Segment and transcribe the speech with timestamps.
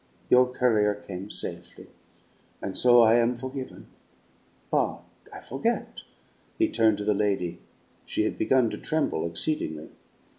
[0.31, 1.85] Your courier came safely.
[2.59, 3.85] And so I am forgiven!
[4.71, 5.99] But I forget."
[6.57, 7.59] He turned to the lady.
[8.07, 9.91] She had begun to tremble exceedingly.